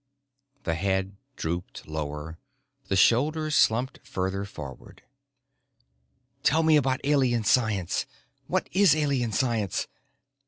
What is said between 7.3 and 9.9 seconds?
science. What is Alien science?"